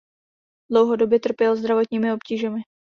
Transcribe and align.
Dlouhodobě 0.71 1.19
trpěl 1.19 1.55
zdravotními 1.55 2.13
obtížemi. 2.13 2.61